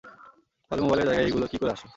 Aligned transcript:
তাহলে 0.71 0.81
মোবাইলের 0.83 1.07
জায়গায় 1.07 1.25
এইগুলা 1.25 1.47
কী 1.47 1.57
করে 1.57 1.71
আসলো? 1.71 1.89